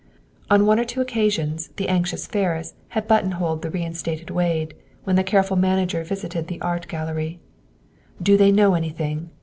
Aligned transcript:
On 0.49 0.65
one 0.65 0.79
or 0.79 0.83
two 0.83 0.99
occasions, 0.99 1.67
the 1.75 1.87
anxious 1.87 2.25
Ferris 2.25 2.73
had 2.87 3.07
buttonholed 3.07 3.61
the 3.61 3.69
reinstated 3.69 4.31
Wade, 4.31 4.73
when 5.03 5.15
the 5.15 5.23
careful 5.23 5.55
manager 5.57 6.03
visited 6.03 6.47
the 6.47 6.59
"Art 6.59 6.87
Gallery." 6.87 7.39
"Do 8.19 8.35
they 8.35 8.51
know 8.51 8.73
anything?" 8.73 9.29